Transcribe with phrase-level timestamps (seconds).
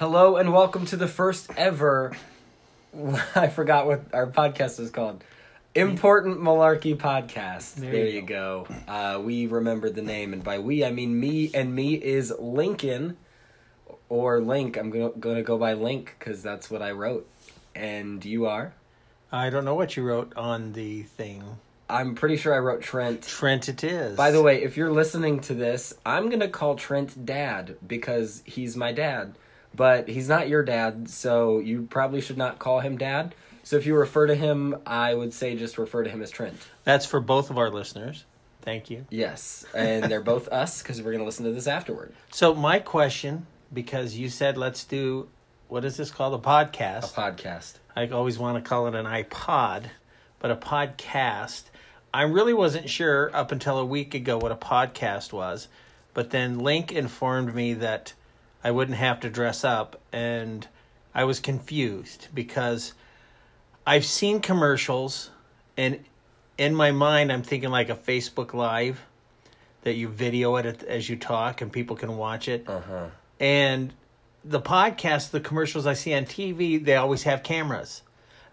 [0.00, 2.16] Hello and welcome to the first ever.
[3.34, 5.22] I forgot what our podcast is called.
[5.74, 7.74] Important Malarkey Podcast.
[7.74, 8.66] There, There you you go.
[8.88, 13.18] Uh, we remembered the name, and by we I mean me, and me is Lincoln,
[14.08, 14.78] or Link.
[14.78, 17.28] I'm gonna gonna go by Link because that's what I wrote,
[17.74, 18.72] and you are.
[19.30, 21.44] I don't know what you wrote on the thing.
[21.90, 23.24] I'm pretty sure I wrote Trent.
[23.24, 24.16] Trent, it is.
[24.16, 28.78] By the way, if you're listening to this, I'm gonna call Trent Dad because he's
[28.78, 29.36] my dad,
[29.74, 33.34] but he's not your dad, so you probably should not call him Dad.
[33.62, 36.56] So if you refer to him, I would say just refer to him as Trent.
[36.84, 38.24] that's for both of our listeners.
[38.62, 39.06] Thank you.
[39.10, 42.12] Yes, and they're both us because we're gonna listen to this afterward.
[42.30, 45.28] So my question, because you said let's do,
[45.68, 46.34] what is this called?
[46.34, 47.16] A podcast?
[47.16, 47.32] A podcast.
[47.36, 47.72] podcast.
[47.96, 49.84] I always want to call it an iPod,
[50.40, 51.64] but a podcast.
[52.12, 55.68] I really wasn't sure up until a week ago what a podcast was,
[56.12, 58.14] but then Link informed me that
[58.62, 60.66] I wouldn't have to dress up, and
[61.14, 62.94] I was confused because
[63.86, 65.30] I've seen commercials,
[65.76, 66.04] and
[66.58, 69.00] in my mind, I'm thinking like a Facebook Live
[69.82, 72.68] that you video it as you talk and people can watch it.
[72.68, 73.06] Uh huh.
[73.38, 73.92] And
[74.44, 78.02] the podcast, the commercials I see on TV, they always have cameras.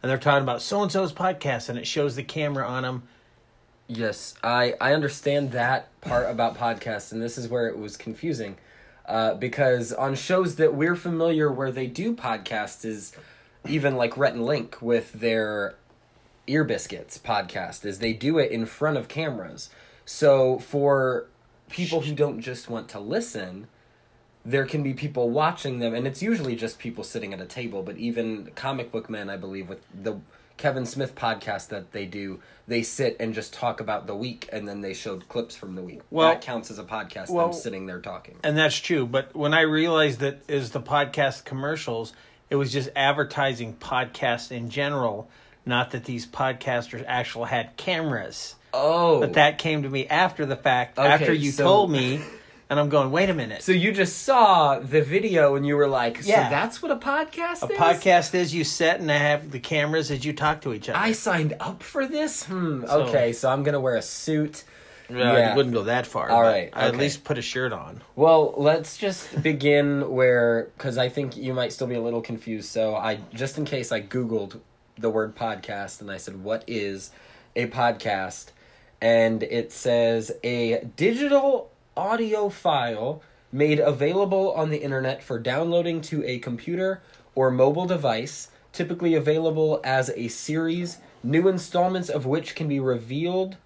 [0.02, 3.04] And they're talking about so and so's podcast, and it shows the camera on them.
[3.88, 8.58] Yes, I I understand that part about podcasts, and this is where it was confusing,
[9.08, 13.14] uh, because on shows that we're familiar where they do podcasts is
[13.68, 15.76] even like Rhett and Link with their
[16.48, 19.70] Ear Biscuits podcast is they do it in front of cameras.
[20.06, 21.28] So for
[21.70, 23.68] people who don't just want to listen,
[24.46, 27.84] there can be people watching them, and it's usually just people sitting at a table.
[27.84, 30.20] But even comic book men, I believe, with the
[30.58, 34.68] Kevin Smith podcast that they do, they sit and just talk about the week, and
[34.68, 36.02] then they showed clips from the week.
[36.10, 37.30] Well- that counts as a podcast.
[37.30, 38.38] well- them sitting there talking.
[38.44, 39.06] And that's true.
[39.06, 42.14] But when I realized that is the podcast commercials,
[42.50, 45.30] it was just advertising podcasts in general,
[45.66, 48.56] not that these podcasters actually had cameras.
[48.74, 52.22] Oh, But that came to me after the fact, Okay, after you so- told me,
[52.70, 53.62] and I'm going, wait a minute.
[53.62, 56.50] so you just saw the video and you were like, "So Yeah.
[56.50, 57.64] that's what a podcast is?
[57.64, 60.74] a is." podcast is you sit and I have the cameras as you talk to
[60.74, 60.98] each other.
[61.00, 62.44] I signed up for this.
[62.44, 62.86] Hmm.
[62.86, 64.64] So- okay, so I'm gonna wear a suit.
[65.10, 65.54] Well, Yeah.
[65.54, 66.30] I wouldn't go that far.
[66.30, 68.02] All right, I'd at least put a shirt on.
[68.18, 72.70] Well, let's just begin where because I think you might still be a little confused.
[72.70, 74.60] So I just in case I googled
[74.98, 77.12] the word podcast and I said what is
[77.56, 78.48] a podcast,
[79.00, 83.22] and it says a digital audio file
[83.52, 87.02] made available on the internet for downloading to a computer
[87.36, 93.58] or mobile device, typically available as a series, new installments of which can be revealed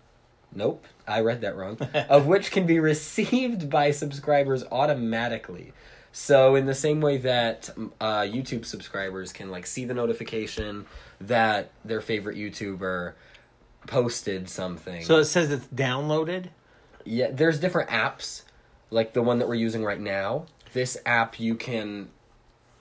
[0.53, 1.77] Nope, I read that wrong.
[2.09, 5.73] of which can be received by subscribers automatically.
[6.11, 7.69] So in the same way that
[8.01, 10.85] uh, YouTube subscribers can like see the notification
[11.21, 13.13] that their favorite YouTuber
[13.87, 15.03] posted something.
[15.03, 16.49] So it says it's downloaded.
[17.05, 18.43] Yeah, there's different apps
[18.89, 20.45] like the one that we're using right now.
[20.73, 22.09] This app you can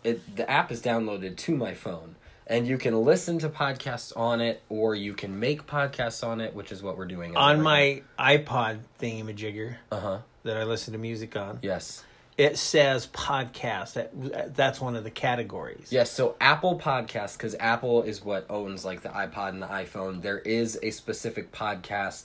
[0.05, 2.17] it the app is downloaded to my phone
[2.47, 6.55] and you can listen to podcasts on it or you can make podcasts on it,
[6.55, 10.19] which is what we're doing On my iPod thingamajigger Uh-huh.
[10.45, 12.03] that I listen to music on, Yes.
[12.39, 13.93] it says podcast.
[13.93, 15.89] That that's one of the categories.
[15.91, 20.23] Yes, so Apple Podcasts, because Apple is what owns like the iPod and the iPhone.
[20.23, 22.25] There is a specific podcast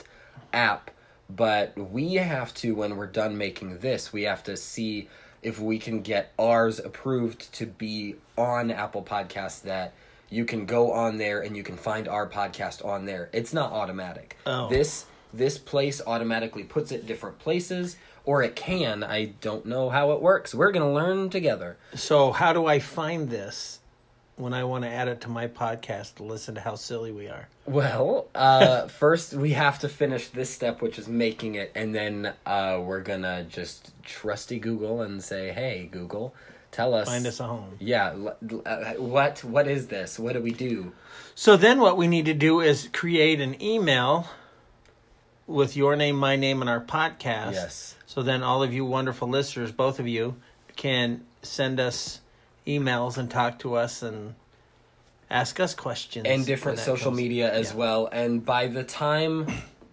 [0.53, 0.89] app,
[1.29, 5.09] but we have to when we're done making this, we have to see
[5.41, 9.61] if we can get ours approved to be on Apple Podcasts.
[9.61, 9.93] That
[10.29, 13.29] you can go on there and you can find our podcast on there.
[13.31, 14.37] It's not automatic.
[14.45, 14.69] Oh.
[14.69, 19.03] This this place automatically puts it different places, or it can.
[19.03, 20.55] I don't know how it works.
[20.55, 21.77] We're gonna learn together.
[21.95, 23.79] So how do I find this
[24.37, 27.27] when I want to add it to my podcast to listen to how silly we
[27.27, 27.47] are?
[27.65, 32.33] Well, uh, first we have to finish this step, which is making it, and then
[32.45, 36.35] uh, we're gonna just trusty Google and say, "Hey, Google,
[36.71, 37.77] tell us." Find us a home.
[37.79, 38.15] Yeah,
[38.65, 40.19] uh, what what is this?
[40.19, 40.91] What do we do?
[41.33, 44.27] So then what we need to do is create an email
[45.47, 47.53] with your name, my name, and our podcast.
[47.53, 47.95] Yes.
[48.05, 50.35] So then all of you wonderful listeners, both of you,
[50.75, 52.21] can send us
[52.67, 54.35] emails and talk to us and
[55.29, 56.25] ask us questions.
[56.27, 57.77] and different social comes- media as yeah.
[57.77, 58.09] well.
[58.11, 59.47] And by the time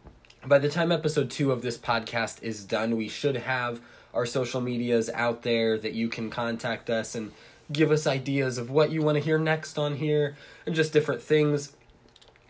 [0.47, 3.81] by the time episode 2 of this podcast is done, we should have
[4.13, 7.33] our social medias out there that you can contact us and
[7.73, 10.37] give us ideas of what you want to hear next on here
[10.67, 11.73] and just different things.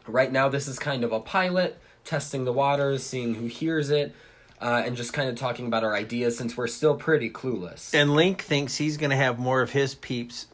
[0.07, 4.15] Right now this is kind of a pilot, testing the waters, seeing who hears it.
[4.62, 7.93] Uh, and just kind of talking about our ideas since we're still pretty clueless.
[7.93, 10.47] And Link thinks he's going to have more of his peeps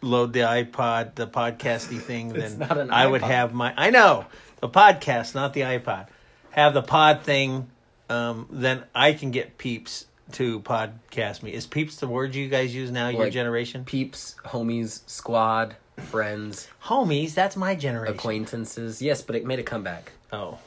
[0.00, 3.74] load the iPod, the podcasty thing, than I would have my.
[3.76, 4.26] I know
[4.60, 6.06] the podcast, not the iPod.
[6.50, 7.68] Have the pod thing,
[8.08, 11.52] um, then I can get peeps to podcast me.
[11.52, 13.08] Is peeps the word you guys use now?
[13.08, 17.34] Your generation, Peeps, homies, squad, friends, homies.
[17.34, 18.14] That's my generation.
[18.14, 19.02] acquaintances.
[19.02, 20.12] Yes, but it made a comeback.
[20.32, 20.58] Oh,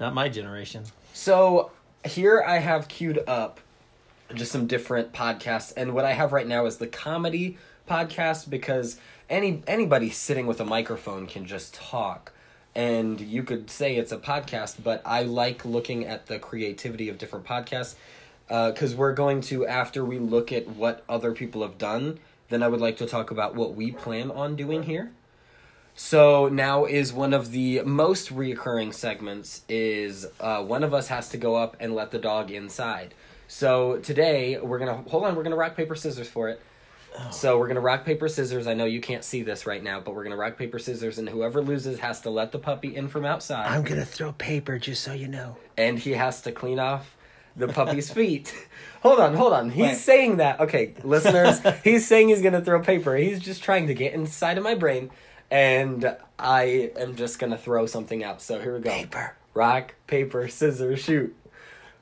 [0.00, 0.84] not my generation.
[1.16, 1.70] So
[2.04, 3.60] here I have queued up
[4.34, 7.56] just some different podcasts, and what I have right now is the comedy
[7.88, 8.98] podcast because
[9.30, 12.32] any anybody sitting with a microphone can just talk,
[12.74, 14.82] and you could say it's a podcast.
[14.82, 17.94] But I like looking at the creativity of different podcasts
[18.50, 22.18] uh, because we're going to after we look at what other people have done.
[22.48, 25.12] Then I would like to talk about what we plan on doing here.
[25.94, 31.28] So now is one of the most reoccurring segments is uh, one of us has
[31.30, 33.14] to go up and let the dog inside.
[33.46, 35.36] So today we're gonna hold on.
[35.36, 36.60] We're gonna rock paper scissors for it.
[37.30, 38.66] So we're gonna rock paper scissors.
[38.66, 41.28] I know you can't see this right now, but we're gonna rock paper scissors, and
[41.28, 45.02] whoever loses has to let the puppy in from outside, I'm gonna throw paper just
[45.04, 45.56] so you know.
[45.76, 47.16] and he has to clean off
[47.54, 48.52] the puppy's feet.
[49.00, 49.70] hold on, hold on.
[49.70, 49.96] He's Wait.
[49.98, 50.58] saying that.
[50.58, 53.14] Okay, listeners, he's saying he's gonna throw paper.
[53.14, 55.12] He's just trying to get inside of my brain,
[55.50, 58.42] and I am just gonna throw something out.
[58.42, 58.90] So here we go.
[58.90, 59.36] Paper.
[59.54, 61.34] Rock, paper, scissors, shoot.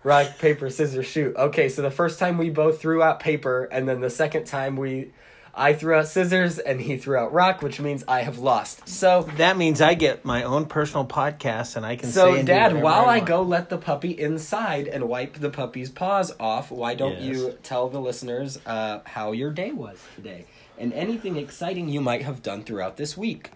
[0.04, 1.36] Rock, paper, scissors, shoot.
[1.36, 4.74] Okay, so the first time we both threw out paper, and then the second time
[4.76, 5.12] we,
[5.54, 8.88] I threw out scissors and he threw out rock, which means I have lost.
[8.88, 12.08] So That means I get my own personal podcast, and I can.
[12.08, 13.26] say so, Dad, while I, want.
[13.28, 17.36] go let the puppy inside and wipe the puppy's paws off, why don't Yes.
[17.36, 20.46] you tell the listeners uh, how your day was today
[20.78, 23.50] and anything exciting you might have done throughout this week?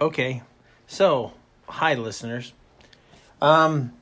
[0.00, 0.42] Okay,
[0.86, 1.32] so
[1.68, 2.52] hi, listeners.
[3.40, 3.92] Um,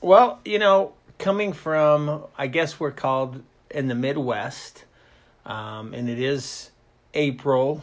[0.00, 4.84] well, you know, coming from, I guess we're called in the Midwest,
[5.46, 6.70] um, and it is
[7.14, 7.82] April.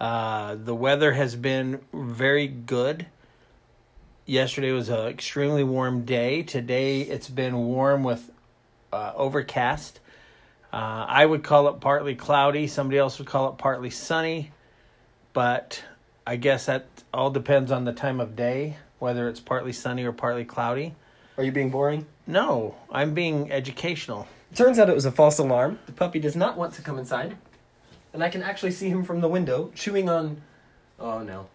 [0.00, 3.06] Uh, the weather has been very good.
[4.26, 6.42] Yesterday was an extremely warm day.
[6.42, 8.30] Today it's been warm with
[8.92, 10.00] uh, overcast.
[10.74, 12.66] Uh, I would call it partly cloudy.
[12.66, 14.50] Somebody else would call it partly sunny.
[15.32, 15.84] But
[16.26, 20.10] I guess that all depends on the time of day, whether it's partly sunny or
[20.10, 20.96] partly cloudy.
[21.38, 22.06] Are you being boring?
[22.26, 24.26] No, I'm being educational.
[24.56, 25.78] Turns out it was a false alarm.
[25.86, 27.36] The puppy does not want to come inside.
[28.12, 30.42] And I can actually see him from the window chewing on.
[30.98, 31.46] Oh no.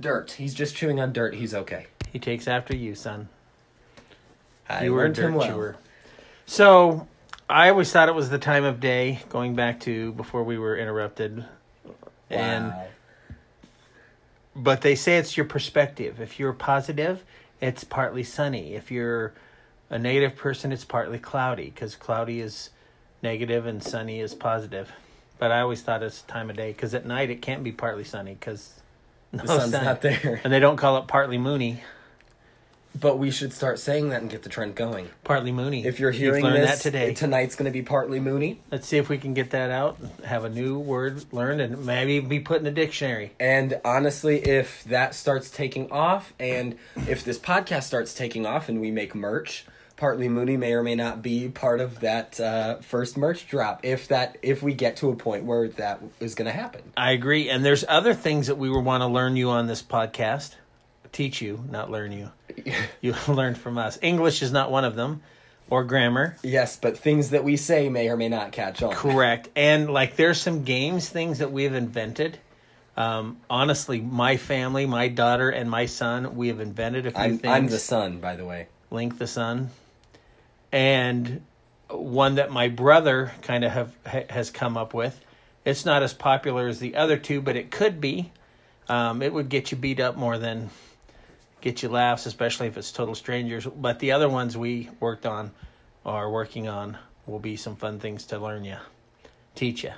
[0.00, 0.32] Dirt.
[0.32, 1.34] He's just chewing on dirt.
[1.34, 1.86] He's okay.
[2.14, 3.28] He takes after you, son.
[4.70, 5.46] I you were a dirt well.
[5.46, 5.76] chewer.
[6.46, 7.06] So
[7.48, 10.76] I always thought it was the time of day, going back to before we were
[10.76, 11.44] interrupted.
[12.28, 12.72] And
[14.54, 16.20] but they say it's your perspective.
[16.20, 17.22] If you're positive,
[17.60, 18.74] it's partly sunny.
[18.74, 19.34] If you're
[19.90, 22.70] a negative person, it's partly cloudy because cloudy is
[23.22, 24.90] negative and sunny is positive.
[25.38, 28.04] But I always thought it's time of day because at night it can't be partly
[28.04, 28.80] sunny because
[29.30, 29.84] no the sun's sun.
[29.84, 30.40] not there.
[30.42, 31.82] and they don't call it partly moony.
[32.98, 35.10] But we should start saying that and get the trend going.
[35.24, 35.84] Partly Mooney.
[35.84, 38.60] If you're You've hearing learned this that today, tonight's going to be partly Mooney.
[38.70, 39.98] let's see if we can get that out.
[40.24, 43.32] Have a new word learned and maybe be put in the dictionary.
[43.38, 46.76] And honestly, if that starts taking off, and
[47.08, 49.66] if this podcast starts taking off, and we make merch,
[49.96, 53.84] partly Mooney may or may not be part of that uh, first merch drop.
[53.84, 56.82] If that, if we get to a point where that is going to happen.
[56.96, 57.48] I agree.
[57.48, 60.54] And there's other things that we would want to learn you on this podcast.
[61.16, 62.30] Teach you, not learn you.
[63.00, 63.98] You learned from us.
[64.02, 65.22] English is not one of them,
[65.70, 66.36] or grammar.
[66.42, 68.92] Yes, but things that we say may or may not catch on.
[68.92, 69.48] Correct.
[69.56, 72.36] And like there's some games things that we've invented.
[72.98, 77.38] Um, honestly, my family, my daughter and my son, we have invented a few I'm,
[77.38, 77.50] things.
[77.50, 78.66] I'm the son, by the way.
[78.90, 79.70] Link the Son,
[80.70, 81.40] and
[81.88, 85.18] one that my brother kind of have ha, has come up with.
[85.64, 88.32] It's not as popular as the other two, but it could be.
[88.86, 90.68] Um, it would get you beat up more than
[91.66, 93.66] get you laughs, especially if it's total strangers.
[93.66, 95.50] But the other ones we worked on,
[96.04, 96.96] or are working on,
[97.26, 98.76] will be some fun things to learn you,
[99.56, 99.90] teach you.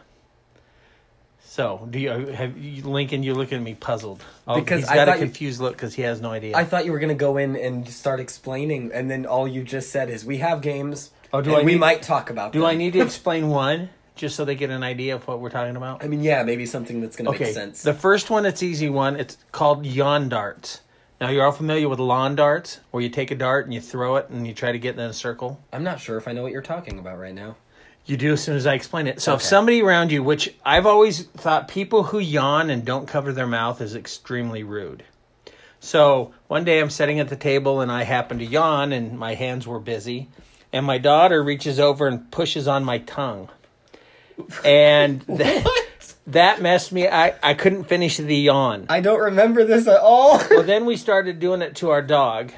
[1.41, 3.23] So, do you have you, Lincoln?
[3.23, 5.75] You looking at me puzzled Oh, Because he's I got a thought you- confused look
[5.75, 6.57] because he has no idea.
[6.57, 9.63] I thought you were going to go in and start explaining, and then all you
[9.63, 12.53] just said is, "We have games, Oh, do and I we need- might talk about
[12.53, 15.39] Do them." I need to explain one just so they get an idea of what
[15.41, 16.03] we're talking about?
[16.03, 17.83] I mean, yeah, maybe something that's going to Okay, make sense.
[17.83, 19.17] the first one, it's easy one.
[19.17, 20.81] It's called yawn darts.
[21.21, 24.17] Now you're all familiar with lawn darts, where you take a dart and you throw
[24.17, 25.61] it and you try to get in a circle.
[25.73, 27.57] I'm not sure if I know what you're talking about right now.
[28.07, 29.21] You do as soon as I explain it.
[29.21, 29.47] So if Okay.
[29.49, 33.81] somebody around you, which I've always thought people who yawn and don't cover their mouth
[33.81, 35.03] is extremely rude.
[35.81, 39.35] So one day I'm sitting at the table and I happen to yawn and my
[39.35, 40.29] hands were busy.
[40.73, 43.49] And my daughter reaches over and pushes on my tongue.
[44.65, 45.67] And that,
[46.29, 47.09] that messed me.
[47.09, 48.87] I, I couldn't finish the yawn.
[48.89, 50.39] I don't remember this at all.
[50.51, 52.53] Well, then we started doing it to our dog.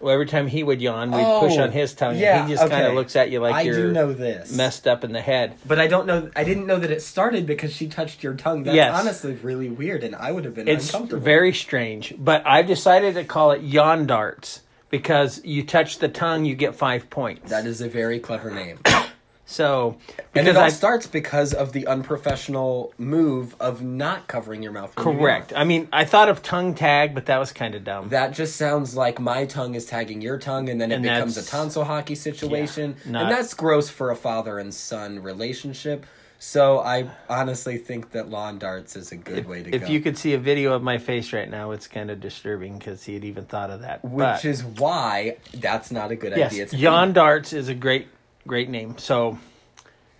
[0.00, 2.16] Well, every time he would yawn, we'd push Oh, on his tongue.
[2.18, 2.94] yeah, and he just kind of okay.
[2.96, 4.54] looks at you like I you're know this.
[4.54, 5.54] messed up in the head.
[5.66, 6.30] But I don't know.
[6.36, 8.64] I didn't know that it started because she touched your tongue.
[8.64, 9.00] That's Yes.
[9.00, 11.22] honestly really weird, and I would have been It's uncomfortable.
[11.24, 16.44] very strange, but I've decided to call it yawn darts because you touch the tongue,
[16.44, 17.48] you get five points.
[17.50, 18.80] That is a very clever name,
[19.46, 19.96] so
[20.34, 24.92] and it all I starts because of the unprofessional move of not covering your mouth.
[24.96, 25.52] you correct.
[25.54, 28.08] I mean, I thought of tongue tag, but that was kind of dumb.
[28.08, 31.36] That just sounds like my tongue is tagging your tongue, and then it And becomes
[31.36, 36.06] a tonsil hockey situation, Yeah, not- and that's gross for a father and son relationship.
[36.38, 39.86] So I honestly think that lawn darts is a good way to if go.
[39.86, 42.76] If you could see a video of my face right now, it's kind of disturbing
[42.78, 44.04] because he had even thought of that.
[44.04, 46.66] which But- is why that's not a good yes, idea.
[46.66, 48.08] to yawn darts is a great,
[48.46, 48.98] great name.
[48.98, 49.38] So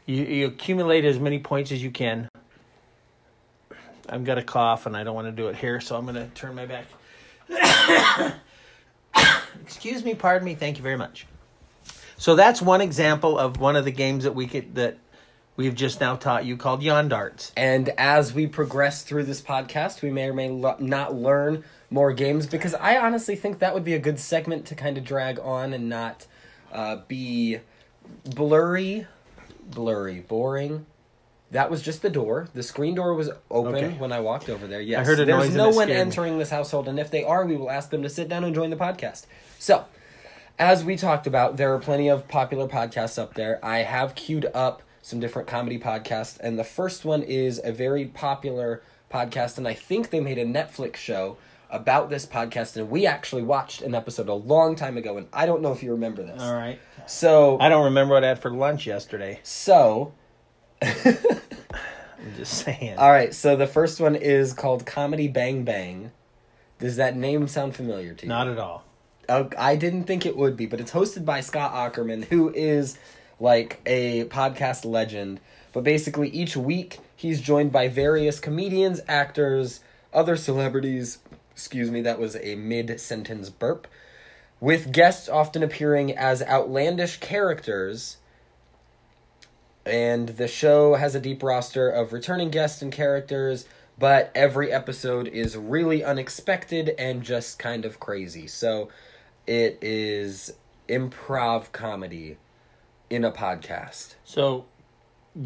[0.07, 2.29] you, you accumulate as many points as you can.
[4.09, 6.17] I've got a cough and I don't want to do it here, so I'm going
[6.17, 6.87] to turn my back.
[9.63, 10.55] Excuse me, pardon me.
[10.55, 11.27] Thank you very much.
[12.17, 14.99] So that's one example of one of the games that we could that
[15.57, 17.53] we've just now taught you called yawn darts.
[17.57, 22.13] And as we progress through this podcast, we may or may lo- not learn more
[22.13, 25.39] games because I honestly think that would be a good segment to kind of drag
[25.39, 26.27] on and not
[26.73, 27.59] uh, be
[28.25, 29.07] blurry,
[29.65, 30.87] blurry, boring.
[31.51, 32.49] That was just the door.
[32.55, 33.91] The screen door was open Okay.
[33.99, 34.81] when I walked over there.
[34.81, 37.57] Yes, heard a there's noise no one entering this household, and if they are, we
[37.57, 39.27] will ask them to sit down and join the podcast.
[39.59, 39.85] So,
[40.59, 43.65] as we talked about, there are plenty of popular podcasts up there.
[43.65, 48.07] I have queued up some different comedy podcasts, and the first one is a very
[48.07, 48.83] popular
[49.13, 51.37] podcast, and I think they made a Netflix show
[51.75, 55.47] about this podcast, and we actually watched an episode a long time ago, and I
[55.47, 56.41] don't know if you remember this.
[56.41, 56.79] All right.
[57.07, 59.41] So, I don't remember what I had for lunch yesterday.
[59.43, 60.15] so,
[62.25, 62.97] I'm just saying.
[62.99, 63.35] all right.
[63.35, 66.13] So the first one is called Comedy Bang Bang.
[66.79, 68.29] Does that name sound familiar to you?
[68.29, 68.85] Not at all.
[69.29, 72.99] Uh, I didn't think it would be, but it's hosted by Scott Aukerman, who is
[73.41, 75.41] like a podcast legend.
[75.73, 79.81] But basically, each week he's joined by various comedians, actors,
[80.13, 81.19] other celebrities.
[81.55, 83.87] Excuse me, that was a mid sentence burp.
[84.61, 88.19] With guests often appearing as outlandish characters.
[89.87, 93.67] And the show has a deep roster of returning guests and characters,
[93.99, 98.47] but every episode is really unexpected and just kind of crazy.
[98.47, 98.89] So
[99.47, 100.55] it is
[100.89, 102.39] improv comedy
[103.11, 104.15] in a podcast.
[104.25, 104.67] So,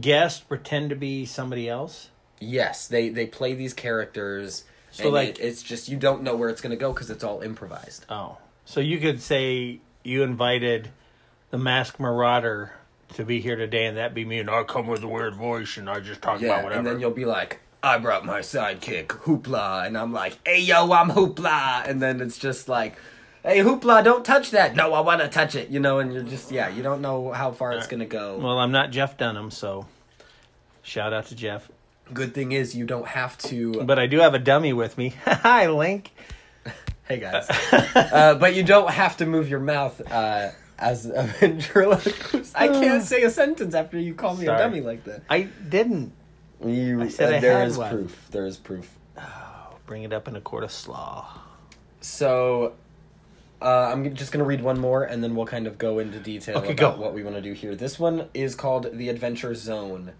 [0.00, 2.10] guests pretend to be somebody else.
[2.40, 4.64] Yes, they they play these characters.
[4.90, 7.10] So, and like- it- it's just you don't know where it's going to go because
[7.10, 8.04] it's all improvised.
[8.08, 10.90] Oh, so you could say you invited
[11.50, 12.72] the Masked Marauder
[13.14, 15.76] to be here today, and that be me, and I come with a weird voice,
[15.78, 16.78] and I just talk about whatever.
[16.78, 20.92] and then you'll be like, I brought my sidekick, Hoopla, and I'm like, hey yo,
[20.92, 22.96] I'm Hoopla, and then it's just like,
[23.42, 24.74] hey Hoopla, don't touch that.
[24.76, 27.32] No, I want to touch it, you know, and you're just yeah, you don't know
[27.32, 28.36] how far it's gonna go.
[28.38, 29.86] well, I'm not Jeff Dunham, so
[30.82, 31.70] shout out to Jeff.
[32.12, 33.84] Good thing is you don't have to.
[33.84, 35.10] But I do have a dummy with me.
[35.26, 36.12] Hi, Link.
[37.08, 37.46] hey guys,
[37.94, 42.54] uh, but you don't have to move your mouth uh, as a ventriloquist.
[42.56, 44.58] I can't say a sentence after you call me Sorry.
[44.60, 45.22] a dummy like that.
[45.28, 46.12] I didn't
[46.64, 47.90] You, I said uh, I there had is one.
[47.90, 48.28] proof.
[48.30, 48.90] There is proof.
[49.86, 51.40] bring it up in a court of slaw.
[52.00, 52.74] So,
[53.60, 56.18] uh, I'm just going to read one more and then we'll kind of go into
[56.20, 57.02] detail Okay, about go.
[57.02, 57.74] what we want to do here.
[57.74, 60.12] This one is called The Adventure Zone.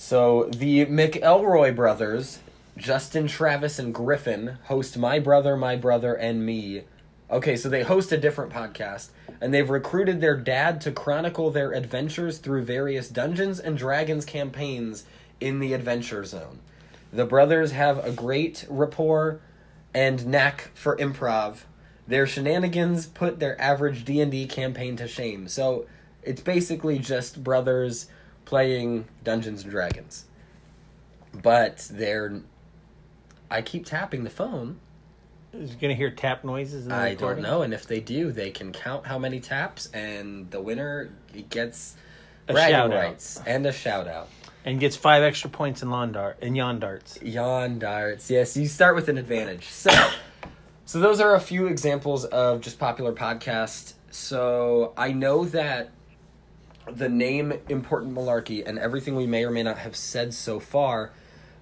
[0.00, 2.38] So, the McElroy brothers,
[2.76, 6.84] Justin, Travis, and Griffin, host My Brother, My Brother, and Me.
[7.28, 9.08] Okay, so they host a different podcast,
[9.40, 15.04] and they've recruited their dad to chronicle their adventures through various Dungeons and Dragons campaigns
[15.40, 16.60] in the Adventure Zone.
[17.12, 19.40] The brothers have a great rapport
[19.92, 21.62] and knack for improv.
[22.06, 25.48] Their shenanigans put their average D&D campaign to shame.
[25.48, 25.86] So,
[26.22, 28.06] it's basically just brothers
[28.48, 30.24] playing Dungeons and Dragons.
[31.42, 32.40] But they're
[33.50, 34.80] I keep tapping the phone.
[35.52, 37.42] Is you gonna hear tap noises in the I recording?
[37.44, 41.10] don't know, and if they do, they can count how many taps, and the winner
[41.50, 41.94] gets
[42.48, 43.42] A bragging shout-out.
[43.46, 44.28] and a shout out.
[44.64, 47.18] And gets five extra points in lawn dart in yawn darts.
[47.22, 48.30] Yawn darts.
[48.30, 49.68] Yes, you start with an advantage.
[49.68, 49.90] So,
[50.86, 53.92] so those are a few examples of just popular podcasts.
[54.10, 55.90] So I know that
[56.96, 61.10] the name Important Malarkey and everything we may or may not have said so far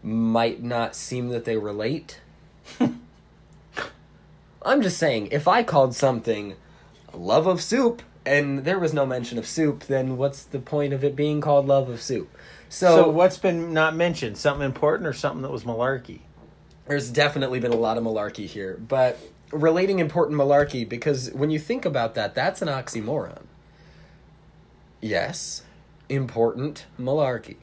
[0.03, 2.21] might not seem that they relate.
[4.63, 6.55] I'm just saying, if I called something
[7.13, 11.05] love of soup and there was no mention of soup, then what's the point of
[11.05, 12.29] it being called love of soup?
[12.69, 14.37] So, So, what's been not mentioned?
[14.39, 16.21] Something important or something that was malarkey?
[16.87, 19.19] there's definitely been a lot of malarkey here, but
[19.51, 23.43] relating important malarkey because when you think about that, that's an oxymoron.
[25.01, 25.63] Yes,
[26.09, 27.57] important malarkey.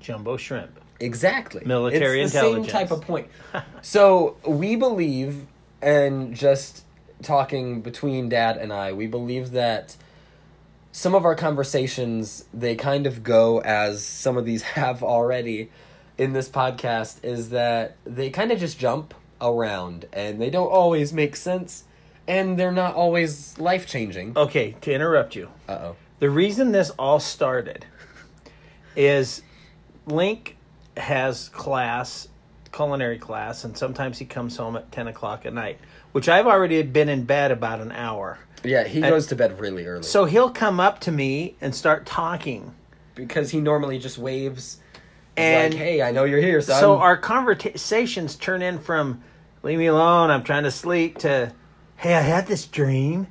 [0.00, 0.80] Jumbo shrimp.
[1.00, 1.62] Exactly.
[1.64, 2.66] Military it's the intelligence.
[2.72, 3.28] Same type of point.
[3.82, 5.46] so we believe,
[5.80, 6.84] and just
[7.22, 9.96] talking between Dad and I, we believe that
[10.92, 15.70] some of our conversations they kind of go as some of these have already
[16.16, 21.12] in this podcast is that they kind of just jump around and they don't always
[21.12, 21.84] make sense
[22.26, 24.36] and they're not always life changing.
[24.36, 25.48] Okay, to interrupt you.
[25.68, 25.96] Uh oh.
[26.20, 27.86] The reason this all started
[28.96, 29.42] is
[30.06, 30.56] Link
[30.96, 32.28] has class,
[32.72, 35.78] culinary class, and sometimes he comes home at 10 o'clock at night,
[36.12, 38.38] which I've already been in bed about an hour.
[38.64, 40.02] Yeah, he goes to bed really early.
[40.02, 42.74] So he'll come up to me and start talking.
[43.14, 44.78] because he normally just waves
[45.36, 46.78] He's And- like, hey, I know you're here, son.
[46.80, 49.22] So our conversations turn in from
[49.64, 51.52] "leave me alone, I'm trying to sleep" to
[51.96, 53.26] "hey, I had this dream,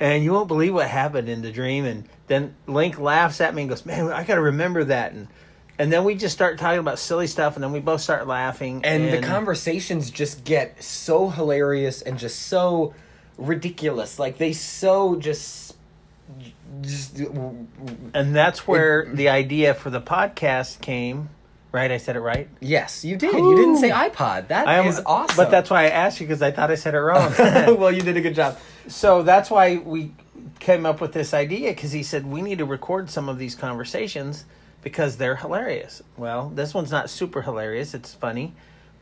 [0.00, 3.62] and you won't believe what happened in the dream." And then Link laughs at me
[3.62, 5.28] and goes, "Man, I got to remember that." And
[5.78, 8.80] and then we just start talking about silly stuff, and then we both start laughing.
[8.84, 12.94] and the conversations just get so hilarious and just so
[13.36, 14.18] ridiculous.
[14.18, 15.76] Like they so just
[16.80, 21.30] just and that's where the idea for the podcast came.
[21.72, 22.48] Right, I said it right.
[22.60, 23.34] yes, you did.
[23.34, 24.48] You didn't say iPod.
[24.48, 25.36] That I is awesome.
[25.36, 27.34] But that's why I asked you because I thought I said it wrong.
[27.38, 28.56] well, you did a good job.
[28.88, 30.12] So that's why we
[30.58, 33.54] came up with this idea because he said we need to record some of these
[33.54, 34.44] conversations
[34.82, 36.02] because they're hilarious.
[36.16, 38.54] Well, this one's not super hilarious, it's funny,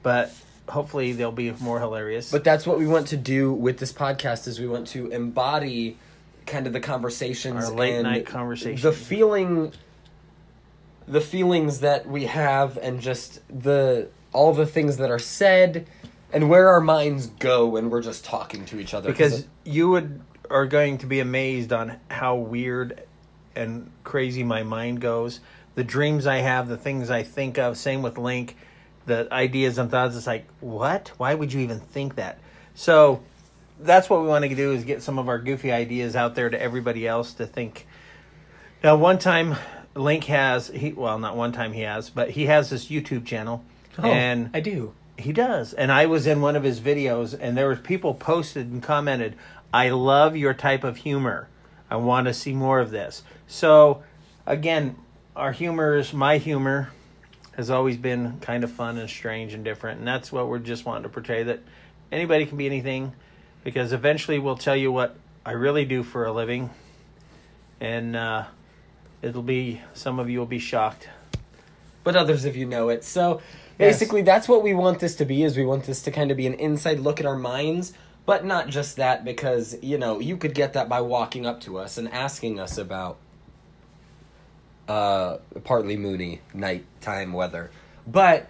[0.03, 0.33] but
[0.69, 2.31] hopefully they'll be more hilarious.
[2.31, 5.99] But that's what we want to do with this podcast is we want to embody
[6.47, 8.83] kind of the conversations Our late night conversations.
[8.83, 9.73] the feeling
[11.07, 15.87] the feelings that we have and just the all the things that are said
[16.33, 20.21] and where our minds go when we're just talking to each other because you would
[20.51, 23.03] are going to be amazed on how weird
[23.57, 25.41] and crazy my mind goes.
[25.75, 28.57] The dreams I have, the things I think of, same with Link,
[29.07, 30.17] the ideas and thoughts.
[30.17, 31.13] It's like, what?
[31.17, 32.39] Why would you even think that?
[32.75, 33.23] So
[33.81, 36.49] that's what we want to do is get some of our goofy ideas out there
[36.51, 37.87] to everybody else to think.
[38.83, 39.57] Now, one time
[39.95, 43.65] Link has he well, not one time he has, but he has this YouTube channel,
[43.99, 44.93] Oh, and I do.
[45.17, 45.73] he does.
[45.73, 49.37] And I was in one of his videos and there was people posted and commented,
[49.75, 51.49] "I love your type of humor.
[51.91, 54.03] I want to see more of this." So,
[54.47, 54.97] again,
[55.37, 56.91] our humor is my humor
[57.57, 60.85] has always been kind of fun and strange and different, and that's what we're just
[60.87, 61.61] wanting to portray that
[62.11, 63.13] anybody can be anything
[63.65, 66.71] because eventually we'll tell you what I really do for a living
[67.81, 68.45] and uh
[69.23, 71.09] it'll be some of you will be shocked.
[72.05, 73.03] but others of you know it.
[73.05, 73.41] So
[73.79, 73.95] Yes.
[73.99, 75.43] basically, that's what we want this to be.
[75.43, 77.93] Is we want this to kind of be an inside look at our minds,
[78.27, 81.79] but not just that, because you know you could get that by walking up to
[81.79, 83.19] us and asking us about
[84.89, 87.71] uh, partly moony nighttime weather.
[88.07, 88.49] But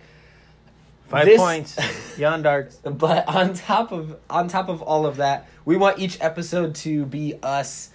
[1.08, 1.78] 5 This- points.
[2.18, 2.76] Yawn darts.
[2.76, 7.04] but on top of on top of all of that, we want each episode to
[7.06, 7.90] be us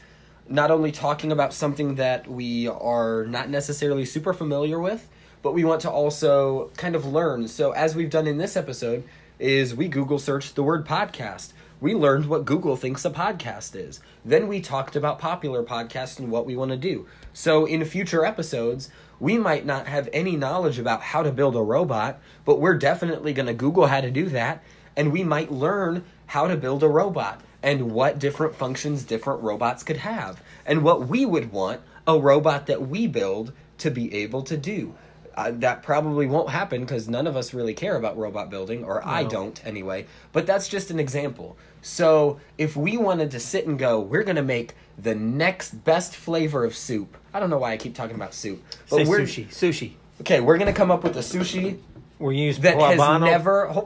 [0.47, 5.07] not only talking about something that we are not necessarily super familiar with,
[5.41, 7.47] but we want to also kind of learn.
[7.47, 9.03] So as we've done in this episode
[9.37, 11.53] is we Google searched the word podcast.
[11.81, 14.01] We learned what Google thinks a podcast is.
[14.25, 17.07] Then we talked about popular podcasts and what we want to do.
[17.31, 18.89] So in future episodes,
[19.19, 23.31] we might not have any knowledge about how to build a robot, but we're definitely
[23.31, 24.61] going to Google how to do that
[24.99, 29.81] and we might learn how to build a robot and what different functions different robots
[29.81, 34.41] could have and what we would want a robot that we build to be able
[34.41, 34.93] to do.
[35.39, 39.07] Uh, that probably won't happen because none of us really care about robot building, or
[39.07, 40.05] I don't anyway.
[40.33, 41.55] But that's just an example.
[41.81, 46.13] So if we wanted to sit and go, we're going to make the next best
[46.13, 47.15] flavor of soup.
[47.33, 48.61] I don't know why I keep talking about soup.
[48.89, 49.47] But Say we're, sushi.
[49.47, 49.93] Sushi.
[50.19, 51.79] Okay, we're going to come up with a sushi
[52.17, 53.85] We're gonna that has never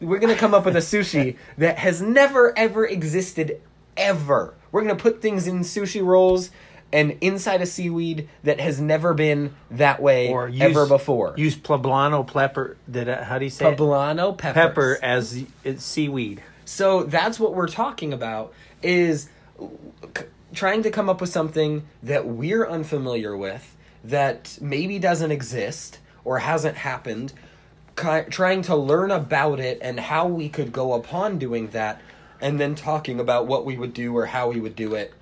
[0.00, 3.60] we're gonna come up with a sushi that has never ever existed
[3.96, 6.50] ever we're gonna put things in sushi rolls
[6.92, 11.56] and inside a seaweed that has never been that way or use, ever before Use
[11.56, 12.76] poblano pepper.
[12.90, 13.78] Did I, how do you say it?
[13.78, 14.60] poblano peppers.
[14.60, 15.44] Pepper as
[15.78, 16.42] seaweed.
[16.64, 19.28] So that's what we're talking about is
[20.16, 20.24] c-
[20.54, 26.38] trying to come up with something that we're unfamiliar with that maybe doesn't exist or
[26.38, 27.32] hasn't happened
[27.96, 32.00] ki- trying to learn about it and how we could go upon doing that
[32.40, 35.12] and then talking about what we would do or how we would do it.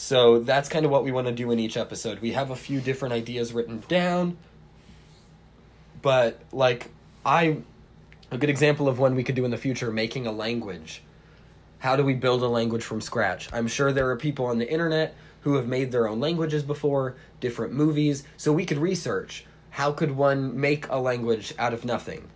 [0.00, 2.20] So that's kind of what we want to do in each episode.
[2.20, 4.38] We have a few different ideas written down,
[6.02, 6.92] but like
[7.26, 7.58] I
[8.30, 11.02] a good example of one we could do in the future making a language.
[11.80, 13.52] How do we build a language from scratch?
[13.52, 17.16] I'm sure there are people on the internet who have made their own languages before,
[17.40, 22.30] different movies, so we could research how could one make a language out of nothing?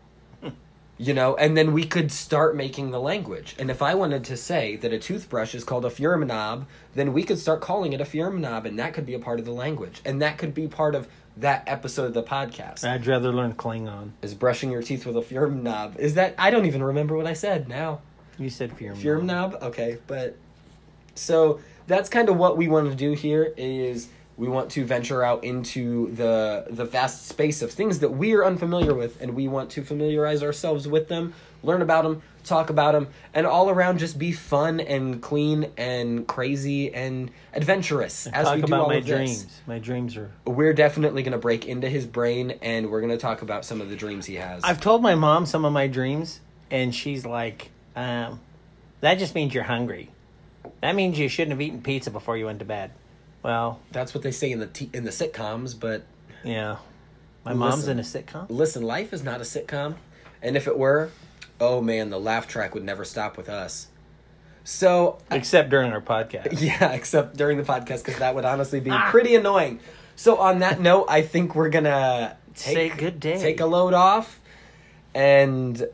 [1.02, 3.56] You know, and then we could start making the language.
[3.58, 5.90] And if I wanted to say that a toothbrush is called a
[6.24, 8.04] knob, then we could start calling it a
[8.40, 10.00] knob, and that could be a part of the language.
[10.04, 12.84] And that could be part of that episode of the podcast.
[12.84, 14.12] I'd rather learn Klingon.
[14.22, 15.22] Is brushing your teeth with a
[15.64, 15.96] knob.
[15.98, 18.00] Is that I don't even remember what I said now.
[18.38, 19.58] You said Firm knob.
[19.60, 20.36] Okay, but
[21.16, 25.22] so that's kind of what we want to do here is we want to venture
[25.22, 29.46] out into the the vast space of things that we are unfamiliar with and we
[29.48, 33.98] want to familiarize ourselves with them learn about them talk about them and all around
[33.98, 38.80] just be fun and clean and crazy and adventurous And as talk we do about
[38.80, 39.16] all my of this.
[39.16, 39.60] dreams.
[39.66, 40.30] My dreams are.
[40.44, 43.80] we're definitely going to break into his brain and we're going to talk about some
[43.80, 46.40] of the dreams he has I've told my mom some of my dreams,
[46.70, 48.40] and she's like, um,
[49.02, 50.10] "That just means you're hungry.
[50.80, 52.90] That means you shouldn't have eaten pizza before you went to bed."
[53.42, 56.04] Well, that's what they say in the t- in the sitcoms but
[56.44, 56.76] yeah.
[57.44, 57.92] My mom's Listen.
[57.92, 58.46] in a sitcom.
[58.50, 59.96] Listen, life is not a sitcom,
[60.40, 61.10] and if it were,
[61.60, 63.88] oh man, the laugh track would never stop with us.
[64.64, 66.60] So Except during our podcast.
[66.60, 69.10] yeah, except during the podcast because that would honestly be ah!
[69.10, 69.80] pretty annoying.
[70.14, 73.38] So on that note, I think we're gonna take Say good day.
[73.38, 74.40] take a load off.
[75.14, 75.84] And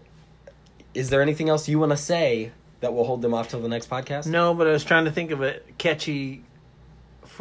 [0.94, 3.68] is there anything else you want to say that will hold them off till the
[3.68, 4.26] next podcast?
[4.26, 6.42] No, but I was trying to think of a catchy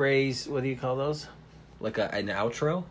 [0.01, 0.47] phrase.
[0.47, 1.27] What do you call those?
[1.79, 2.83] like a, an outro,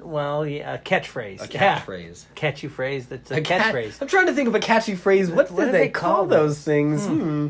[0.00, 1.40] Well, yeah, a catchphrase.
[1.48, 1.78] a Yeah.
[1.80, 2.24] catchphrase.
[2.34, 3.06] Catchy phrase.
[3.06, 4.00] That's a, A cat- catchphrase.
[4.02, 5.30] I'm trying to think of a catchy phrase.
[5.30, 7.06] What, What did they, they call, those things?
[7.06, 7.48] Hmm.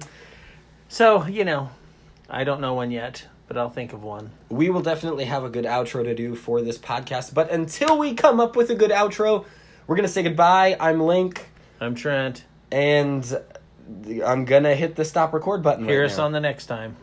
[0.89, 1.71] So you know,
[2.29, 4.31] I don't know one yet, but I'll think of one.
[4.51, 7.33] we will definitely have a good outro to do for this podcast.
[7.35, 9.45] But until we come up with a good outro,
[9.87, 10.77] we're gonna say goodbye.
[10.79, 11.47] I'm Link,
[11.81, 12.45] I'm Trent.
[12.71, 13.25] and
[14.25, 15.87] I'm gonna hit the stop record button.
[15.89, 16.25] Hear right us now.
[16.27, 16.97] on the next time.